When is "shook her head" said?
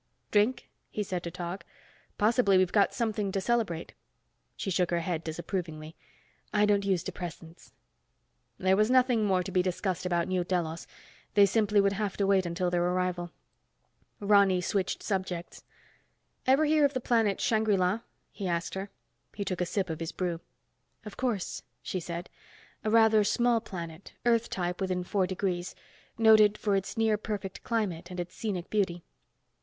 4.71-5.23